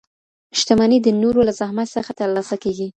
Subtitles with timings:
[0.59, 2.87] شتمني د نورو له زحمت څخه ترلاسه کیږي.